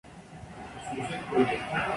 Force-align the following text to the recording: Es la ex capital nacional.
Es 0.77 0.97
la 0.97 1.03
ex 1.03 1.09
capital 1.25 1.43
nacional. 1.51 1.83